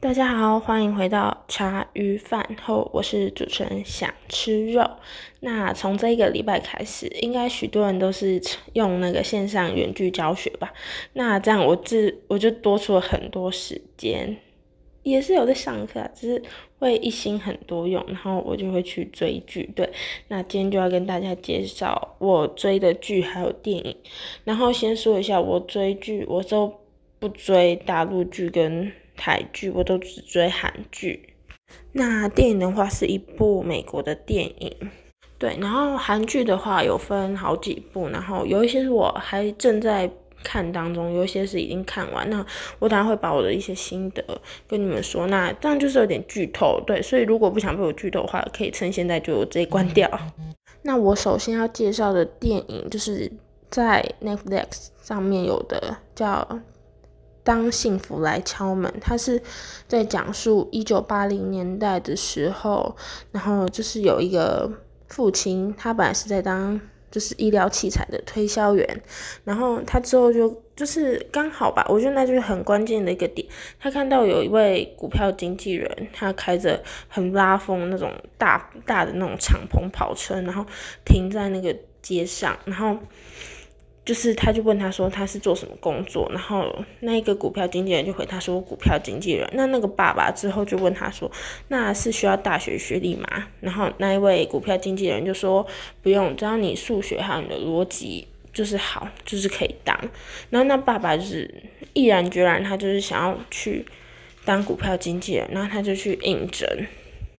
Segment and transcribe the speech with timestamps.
[0.00, 4.88] 大家好，欢迎回到茶余饭后，我是主持人想吃肉。
[5.40, 8.40] 那从这一个礼拜开始，应该许多人都是
[8.74, 10.72] 用那个线上远距教学吧？
[11.14, 14.36] 那这样我自我就多出了很多时间，
[15.02, 16.42] 也是有在上课，只是
[16.78, 19.68] 会一心很多用，然后我就会去追剧。
[19.74, 19.90] 对，
[20.28, 23.96] 那今天就要跟大家介绍我追的剧还有电影。
[24.44, 26.72] 然后先说一下，我追剧，我都
[27.18, 28.92] 不追大陆剧跟。
[29.18, 31.34] 台剧我都只追韩剧，
[31.92, 34.90] 那电影的话是一部美国的电影，
[35.38, 40.08] 对，然后韩剧的话有分好几部，然后有一些是我还正在
[40.44, 42.46] 看当中，有一些是已经看完，那
[42.78, 44.22] 我等下会把我的一些心得
[44.68, 50.08] 跟你们说，那这样就是有点剧透，对，所以如果不想被我剧透的话，可以趁现在就直接关掉。
[50.82, 53.30] 那我首先要介绍的电影就是
[53.68, 56.60] 在 Netflix 上面有的叫。
[57.48, 59.40] 当幸福来敲门，他是
[59.86, 62.94] 在讲述一九八零年代的时候，
[63.32, 64.70] 然后就是有一个
[65.06, 66.78] 父亲，他本来是在当
[67.10, 69.02] 就是医疗器材的推销员，
[69.44, 73.48] 然后他之后就就是刚好吧，我觉得那就是很关键的一个点，
[73.80, 80.66] 他看到有一位股票经纪人，他开着很拉风那种大大的那种敞篷跑车，然后
[81.02, 82.98] 停在那个街上，然后。
[84.08, 89.46] 就是，他就问他说他是做什么工作，然后那一个股票经纪人就回他说股票经纪人。
[89.52, 91.30] 那那个爸爸之后就问他说，
[91.68, 93.28] 那是需要大学学历吗？
[93.60, 95.66] 然后那一位股票经纪人就说
[96.00, 99.94] 不用，只要你数学还有你的逻辑就是好，就是可以当。
[100.48, 103.84] 然后那爸爸就是毅然决然，他就是想要去
[104.46, 106.66] 当股票经纪人，然后他就去应征。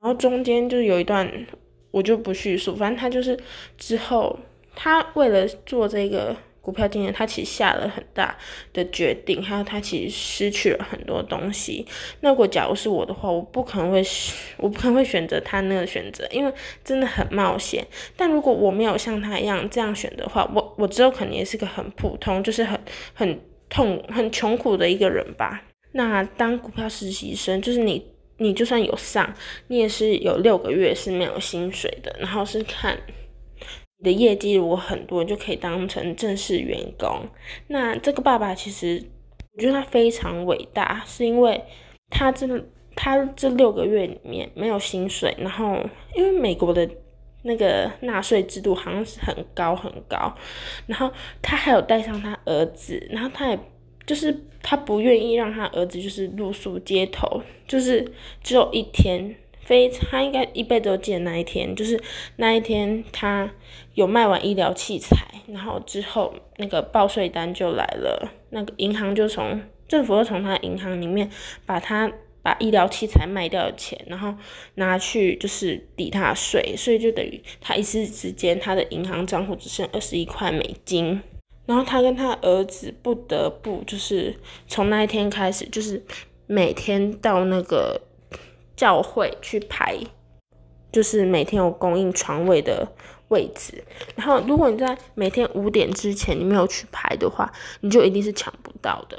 [0.00, 1.30] 然后中间就有一段
[1.92, 3.38] 我就不叙述，反正他就是
[3.78, 4.36] 之后
[4.74, 6.34] 他为了做这个。
[6.66, 8.36] 股票经理他其实下了很大
[8.72, 11.86] 的决定，还有他其实失去了很多东西。
[12.22, 14.02] 那如果假如是我的话，我不可能会，
[14.56, 17.86] 我不可能会选择他那个选择，因为真的很冒险。
[18.16, 22.80] 但如果我没有像他一样这样选的话，我我之后肯定也是个很普通，就是很
[23.14, 25.62] 很痛、很穷苦的一个人吧。
[25.92, 28.04] 那当股票实习生，就是你
[28.38, 29.32] 你就算有上，
[29.68, 32.98] 你也是有六个月是没有薪水的，然后是看。
[34.06, 37.28] 的业绩如果很多，就可以当成正式员工。
[37.66, 39.02] 那这个爸爸其实，
[39.54, 41.60] 我觉得他非常伟大，是因为
[42.08, 42.46] 他这
[42.94, 45.84] 他这六个月里面没有薪水，然后
[46.14, 46.88] 因为美国的
[47.42, 50.32] 那个纳税制度好像是很高很高，
[50.86, 51.10] 然后
[51.42, 53.58] 他还有带上他儿子，然后他也
[54.06, 58.06] 就是他不愿意让他儿子就是露宿街头，就是
[58.42, 59.34] 只有一天。
[59.66, 62.00] 非他应该一辈子都记得那一天，就是
[62.36, 63.50] 那一天他
[63.94, 71.28] 有卖完医疗器材，然后之后那个报税单就来了，那个银行就从政府就从他银行里面
[71.66, 72.08] 把他
[72.42, 74.32] 把医疗器材卖掉的钱，然后
[74.76, 81.20] 拿去就是抵他税，所以就等于他一时之间他的银行账户只剩二十一块美金，
[81.66, 84.32] 然后他跟他儿子不得不就是
[84.68, 86.00] 从那一天开始，就是
[86.46, 88.00] 每天到那个。
[88.76, 89.98] 教会去排，
[90.92, 92.86] 就是每天有供应床位的
[93.28, 93.82] 位置。
[94.14, 97.50] 然后，如果你在每天五点之前你没有去排的话，
[97.80, 99.18] 你就一定是抢不到的。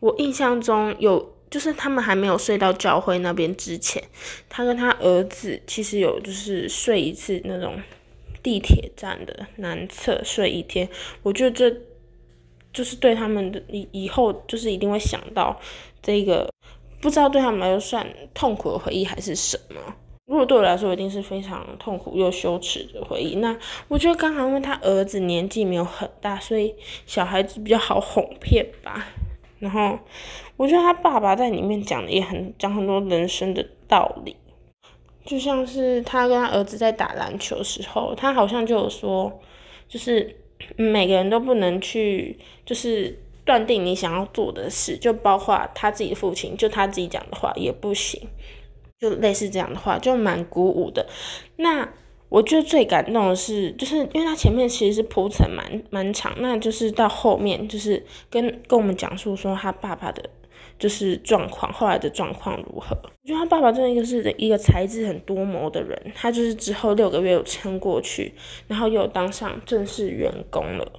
[0.00, 4.02] 我印象中有，就是他们还没有睡到教会那边之前，
[4.48, 7.74] 他跟他儿子其实有就是睡一次那种
[8.42, 10.88] 地铁站的南侧睡一天。
[11.22, 11.74] 我觉得这
[12.72, 15.58] 就是对他们的以以后就是一定会想到
[16.02, 16.48] 这个。
[17.00, 19.80] 不知道对他们来说算痛苦的回忆还是什么？
[20.26, 23.36] 如果对我来说，一定是非常痛苦又羞耻的回忆。
[23.36, 23.56] 那
[23.88, 26.74] 我觉得刚好因为他儿子年纪没有很大，所以
[27.06, 29.06] 小孩子比较好哄骗吧。
[29.58, 29.98] 然后
[30.56, 34.36] 我觉得他爸爸在里面讲的也很讲很多人生的道理，
[35.24, 39.40] 就像是他跟他儿子在打篮球的时候，他好像就有说，
[39.88, 40.36] 就是
[40.76, 43.18] 每个人都不能去，就是。
[43.48, 48.28] 断定你想要做的事，就包括他自己父亲，就他自己讲的话也不行，
[49.00, 51.06] 就类似这样的话，就蛮鼓舞的。
[51.56, 51.88] 那
[52.28, 60.22] 我觉得最感动的是，就是因为他前面其实是铺陈蛮蛮长，那就是到后面就是跟跟我们讲述说他爸爸的，
[60.78, 62.94] 就是状况，后来的状况如何。
[63.02, 68.34] 我觉得他爸爸真的一个是一个才智很多谋的人，他就是之后六个月有撑过去，
[68.66, 70.92] 然后又当上正式员工了。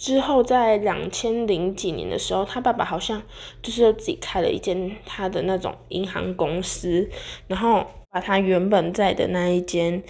[0.00, 3.22] 之后，在两千零几年的时候，他爸爸好像
[3.60, 7.06] 就是自己开了一间他的那种银行公司，
[7.46, 10.02] 然后把他原本在的那一间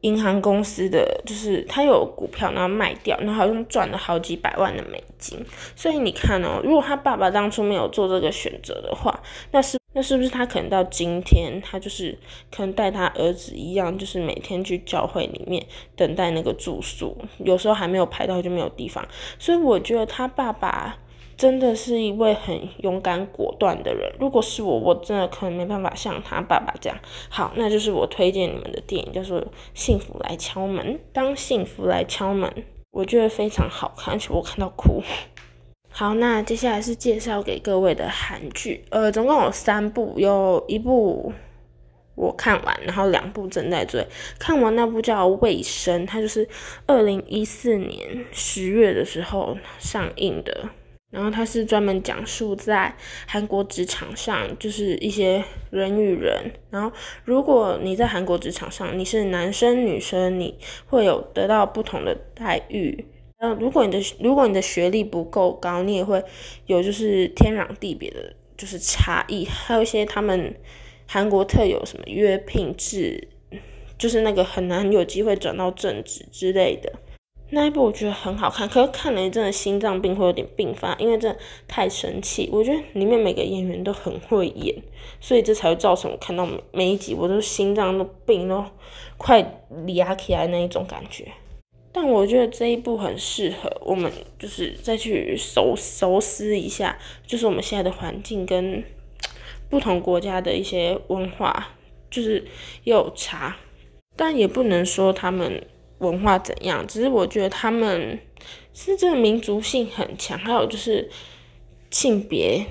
[0.00, 5.38] 银行公司的，就是他有股票，然后卖掉，然后好像赚了好几百万的美金。
[5.76, 12.16] 所以你看哦，如果他爸爸当初没有做这个选择的话，那是那是不是他可能到今天，他就是
[12.50, 15.64] 可能带他儿子一样，就是每天去教会里面
[15.96, 19.06] 等待那个住宿，有时候还没有排到就没有地方。
[19.38, 20.98] 所以我觉得他爸爸
[21.36, 24.12] 真的是一位很勇敢果断的人。
[24.20, 26.98] 如果是我，我真的可能没办法像他爸爸这样。
[27.28, 29.40] 好，那就是我推荐你们的电影，叫做
[29.72, 30.94] 《幸福来敲门》。
[31.12, 32.52] 当幸福来敲门，
[32.90, 35.02] 我觉得非常好看，而 且我看到哭。
[35.98, 41.32] 好，那接下来是介绍给各位的韩剧，呃，总共有三部，有一部
[42.14, 44.06] 我看完，然后两部正在追。
[44.38, 46.48] 看完那部叫《卫生》，它就是
[46.86, 50.68] 二零一四年十月的时候上映的，
[51.10, 52.94] 然后它是专门讲述在
[53.26, 55.42] 韩国职场上，就是一些
[55.72, 56.92] 人与人，然后
[57.24, 60.56] 如果你在韩国职场上，你是男生女生，你
[60.86, 63.04] 会有得到不同的待遇。
[63.40, 66.22] 嗯，如果你的如果你的学历不够高，你也会
[66.66, 70.54] 有就是天壤地别的就是差异，还有一些他们
[71.06, 73.28] 韩国特有什么约聘制，
[73.96, 76.92] 就是那个很难有机会转到正职之类的。
[77.50, 81.38] 那一部我觉得很好看，可是看了真的心脏病会有点病发，因为真的
[81.68, 82.50] 太神奇。
[82.52, 84.74] 我觉得里面每个演员都很会演，
[85.20, 88.64] 所以这才会造成我看到每一集我都心脏都病都
[89.16, 89.40] 快
[89.86, 91.28] 裂起来那一种感觉。
[91.92, 98.84] 但我觉得这一部很适合我们，就是再去熟熟思一下，就是我们现在的环境跟
[99.68, 101.70] 不同国家的一些文化，
[102.10, 102.46] 就是
[102.84, 103.56] 有差，
[104.16, 105.66] 但也不能说他们
[105.98, 108.18] 文化怎样，只是我觉得他们
[108.72, 111.10] 是这个民族性很强，还有就是
[111.90, 112.66] 性别。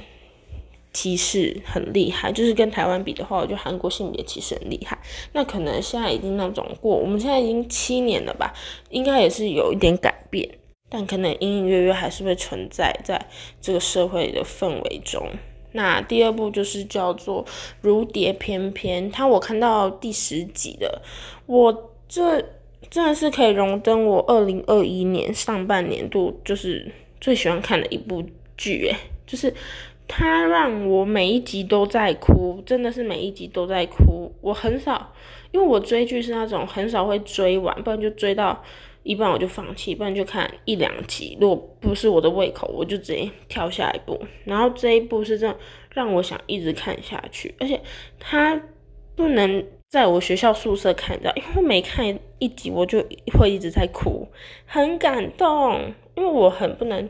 [0.98, 4.98] 歧视很厉害，就是跟台湾比的话，我觉得韩国性别歧视很厉害。
[5.34, 8.52] 那可能现在已经那种过，我们现在已经七年了吧，
[8.90, 10.50] 应该也是有一点改变，
[10.90, 13.24] 但可能隐隐约约还是会存在在
[13.62, 15.24] 这个社会的氛围中。
[15.74, 17.46] 那第二部就是叫做
[17.82, 21.00] 《如蝶翩翩》，它我看到第十集了，
[21.46, 22.42] 我这
[22.90, 26.92] 真的是可以荣登我二零二一年上半年度就是
[27.22, 28.24] 最喜欢看的一部
[28.58, 28.96] 剧，诶，
[29.28, 29.54] 就是。
[30.08, 34.34] 他让我每一集都在哭，真的是每一集都在哭。
[34.42, 35.14] 我很少，
[35.52, 38.64] 因为我追剧是那种很少会追完，不然就追到
[39.04, 41.38] 一半我就放弃，不然就看一两集。
[41.42, 44.18] 如果不是我的胃口，我就直接跳下一部。
[44.46, 45.56] 然后这一部是这样
[45.94, 47.82] 让我想一直看下去，而且
[48.18, 48.62] 他
[49.16, 53.04] 不能在我学校宿舍看到，因为每看一集我就
[53.38, 54.28] 会一直在哭，
[54.66, 57.10] 很感动，因为我很不能。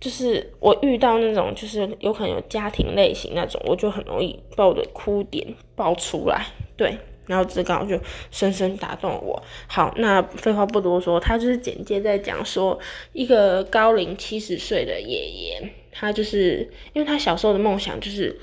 [0.00, 8.00] 就是我遇到那种，就是有可能有家庭类型那种，我就很容易把我的哭点爆出来，对，然后这刚就
[8.30, 9.40] 深深打动我。
[9.66, 12.78] 好，那废话不多说，他就是简介在讲说，
[13.12, 18.34] 一个高龄七十岁的爷爷，他就是因为他小时候的梦想就是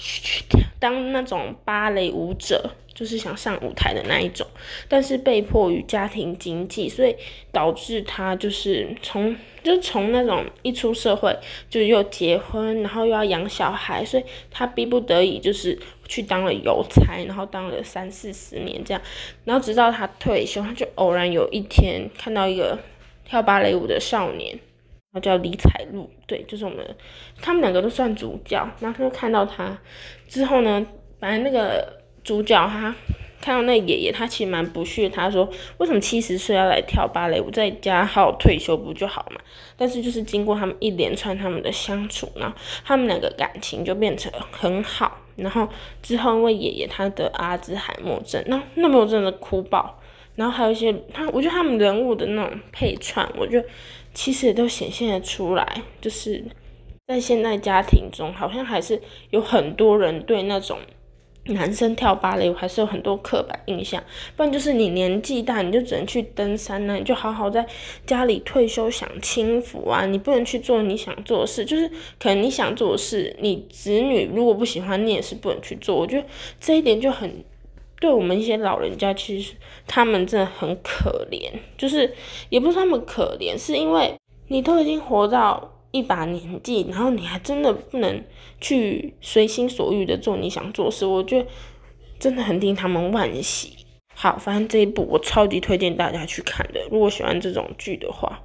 [0.00, 0.44] 去
[0.80, 2.70] 当那种芭蕾舞者。
[2.92, 4.46] 就是想上舞台的那一种，
[4.86, 7.16] 但是被迫于家庭经济，所以
[7.50, 11.34] 导致他就是从就从那种一出社会
[11.70, 19.02] 就又结婚，然后又要养小孩，所以他逼不得已就是去当了邮差，然后当了三四十年这样，
[19.44, 22.78] 然后直到他退休，他就偶然有一天看到一个
[23.24, 24.58] 跳芭蕾舞的少年，
[25.12, 26.84] 他叫李彩璐，对，就是我们
[27.40, 29.78] 他们两个都算主角，然后他就看到他
[30.28, 30.86] 之后呢，
[31.18, 31.98] 反正那个。
[32.22, 32.94] 主角他
[33.40, 35.08] 看到那爷爷，他其实蛮不屑。
[35.08, 39.40] 他说：“为什么七十岁要来跳芭蕾舞，在家好好退休不就好嘛？”
[39.74, 42.54] 但是就是经过他们一连串他们的相处，然后
[42.84, 45.16] 他们两个感情就变成很好。
[45.36, 45.66] 然后
[46.02, 49.98] 之后因为爷爷他得阿兹海默症，那那没有真的哭爆。
[50.36, 53.68] 然后还有一些他，我觉得他们人物的那种配串，我觉得
[54.14, 56.44] 其实也都显现的出来，就是
[57.06, 60.78] 在现代家庭中，好像还是有很多人对那种。
[61.46, 64.00] 男生跳芭蕾舞还是有很多刻板印象，
[64.36, 67.66] 不然就是你年纪大你就只能去登山呢，你就好好在
[68.06, 71.88] 家里退休享清福啊，你不能去做你想做的事，就是
[72.20, 75.96] 可能你想做的事，你子女如果不喜欢，你也是不能去做。
[75.96, 76.28] 我觉得
[76.60, 77.42] 这一点就很
[78.00, 79.54] 对我们一些老人家，其实
[79.86, 82.12] 他们真的很可怜，就是
[82.48, 84.12] 也不是他们可怜，是因为
[84.48, 85.76] 你都已经活到。
[85.92, 88.22] 一把年纪，然后你还真的不能
[88.60, 91.48] 去随心所欲的做你想做事，我觉得
[92.16, 93.72] 真的很替他们惋惜。
[94.14, 98.40] 好，反正这一部我超级推荐大家去看的，如果喜欢这种剧的话，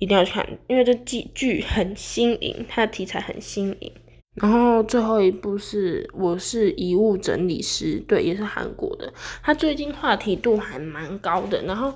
[0.00, 3.92] 一定要去看，因为这剧剧很新颖，它的题材很新颖。
[4.34, 9.12] 然后最后一部是我是遗物整理师，对，也是韩国的，
[9.42, 11.62] 它最近话题度还蛮高的。
[11.64, 11.92] 然后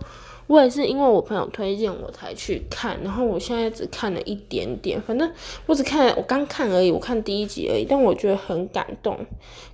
[0.47, 5.33] 我也是因为我朋友推荐我才去看，然后我现在只看了一点点，反正
[5.65, 9.19] 我只看我刚看而已，我看第一集而已，但我觉得很感动。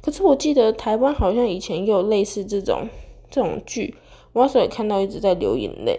[0.00, 2.88] 可是我记得台湾好像以前也有类似这种
[3.28, 3.96] 这种剧，
[4.32, 5.98] 我那时候也看到一直在流眼泪。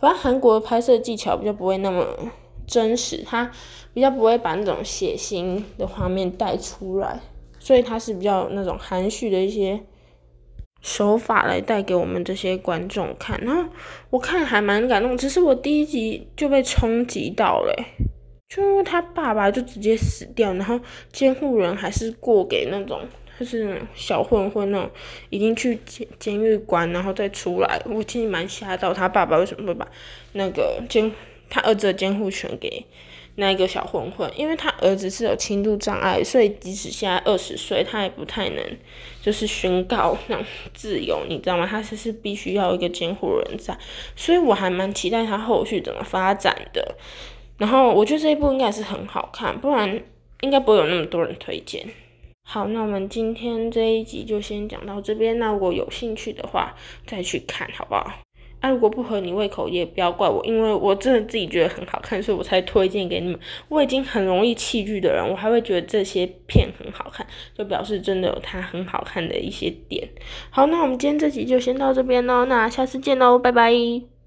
[0.00, 2.06] 反正韩国的拍摄技巧比较不会那么
[2.68, 3.50] 真实，它
[3.92, 7.18] 比较不会把那种血腥的画面带出来，
[7.58, 9.80] 所以它是比较那种含蓄的一些。
[10.80, 13.68] 手法来带给我们这些观众看，然后
[14.10, 17.74] 我看还蛮感动，只是我第一集就被冲击到了，
[18.48, 20.78] 就因为他爸爸就直接死掉，然后
[21.10, 23.00] 监护人还是过给那种
[23.40, 24.88] 就是小混混那种，
[25.30, 29.88] 已经去监监狱关然后再出来，我其实蛮吓到，他爸爸为什么会把
[30.34, 31.10] 那个监
[31.48, 32.84] 他儿子的监护权给？
[33.40, 38.64] 那一个小混混，因为他儿子是有轻度障碍，所以即使现在二十岁，他也不太能
[39.22, 41.64] 就是宣告那种自由，你知道吗？
[41.64, 43.78] 他是是必须要一个监护人在，
[44.16, 46.96] 所以我还蛮期待他后续怎么发展的。
[47.58, 50.02] 然后我觉得这一部应该是很好看，不然
[50.40, 51.86] 应该不会有那么多人推荐。
[52.42, 56.74] 好，那我们今天这一集就先讲到这边，那如果有兴趣的话
[57.06, 58.12] 再去看，好不好？
[58.60, 63.38] 啊，如果不合你胃口，也不要怪我，因为我真的自己觉得很好看，所以我才推荐给你们。
[63.68, 70.08] 我已经很容易弃剧的人，我还会觉得这些片很好看，就表示真的有它很好看的一些点。
[70.50, 74.17] 好，那我们今天这集就先到这边喽，那下次见喽，拜拜。